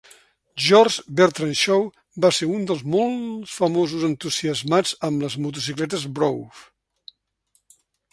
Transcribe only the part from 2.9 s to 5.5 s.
molts famosos entusiasmats amb les